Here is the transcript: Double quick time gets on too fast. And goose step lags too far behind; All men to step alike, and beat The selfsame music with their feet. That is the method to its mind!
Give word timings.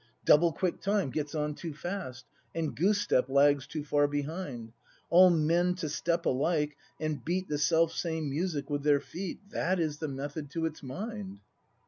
Double 0.25 0.51
quick 0.51 0.81
time 0.81 1.11
gets 1.11 1.35
on 1.35 1.53
too 1.53 1.75
fast. 1.75 2.25
And 2.55 2.75
goose 2.75 2.99
step 2.99 3.29
lags 3.29 3.67
too 3.67 3.83
far 3.83 4.07
behind; 4.07 4.71
All 5.11 5.29
men 5.29 5.75
to 5.75 5.87
step 5.89 6.25
alike, 6.25 6.75
and 6.99 7.23
beat 7.23 7.47
The 7.49 7.59
selfsame 7.59 8.21
music 8.27 8.67
with 8.67 8.81
their 8.81 8.99
feet. 8.99 9.37
That 9.51 9.79
is 9.79 9.99
the 9.99 10.07
method 10.07 10.49
to 10.53 10.65
its 10.65 10.81
mind! 10.81 11.41